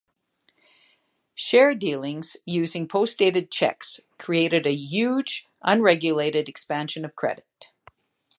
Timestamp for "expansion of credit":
6.49-7.71